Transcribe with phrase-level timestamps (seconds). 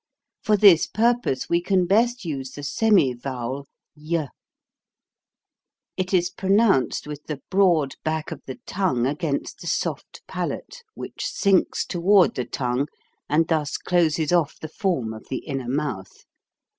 [0.41, 4.29] For this purpose we can best use the semi ^ vowel y.
[5.95, 9.61] It is pronounced with the broad i 7i "^ ty back of the tongue against
[9.61, 12.87] the soft palate which >o sinks toward the tongue
[13.29, 16.25] and thus closes off the form of the inner mouth.